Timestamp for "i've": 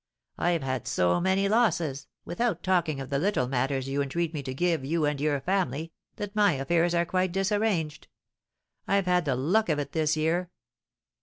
0.39-0.63, 8.87-9.05